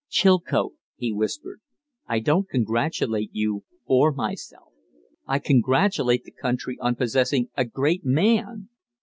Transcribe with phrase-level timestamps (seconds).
[0.09, 1.61] "Chilcote," he whispered,
[2.07, 4.73] "I don't congratulate you or myself.
[5.27, 8.69] I congratulate the country on possessing a great man!"